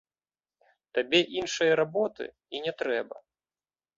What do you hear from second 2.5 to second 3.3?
і не трэба.